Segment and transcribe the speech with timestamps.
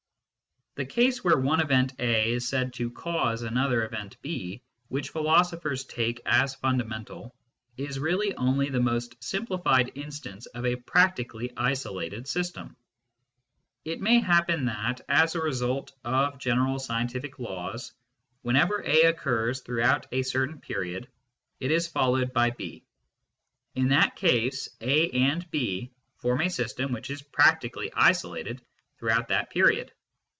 [0.75, 5.83] The case where one event A is said to" cause" another event B, which philosophers
[5.83, 7.35] take as fundamental,
[7.75, 12.77] is really only the most simplified instance of a practically isolated system.
[13.83, 17.91] It may happen that, as a result of general scientific laws,
[18.41, 21.09] whenever A occurs throughout a certain period,
[21.59, 22.85] it is followed by B;
[23.75, 28.61] in that case, A and B form a system which is practically isolated
[28.99, 29.91] throughout that period.